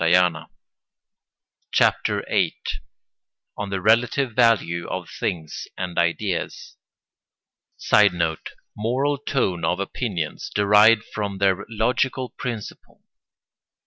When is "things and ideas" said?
5.19-6.75